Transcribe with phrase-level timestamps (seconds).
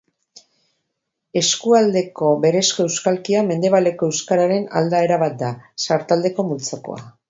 [1.41, 5.55] Eskualdeko berezko euskalkia mendebaleko euskararen aldaera bat da,
[5.89, 7.11] sartaldeko multzokoa.